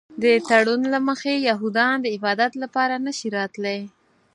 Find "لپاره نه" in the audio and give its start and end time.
2.63-3.11